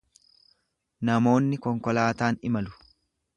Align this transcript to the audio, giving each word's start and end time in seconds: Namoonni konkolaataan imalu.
Namoonni 1.09 1.59
konkolaataan 1.67 2.41
imalu. 2.51 2.75